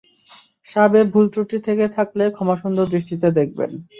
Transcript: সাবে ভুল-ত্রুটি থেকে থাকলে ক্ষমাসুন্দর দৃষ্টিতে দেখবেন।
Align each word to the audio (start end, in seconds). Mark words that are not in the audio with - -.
সাবে 0.67 0.99
ভুল-ত্রুটি 1.11 1.57
থেকে 1.67 1.85
থাকলে 1.97 2.23
ক্ষমাসুন্দর 2.35 2.85
দৃষ্টিতে 2.93 3.27
দেখবেন। 3.37 3.71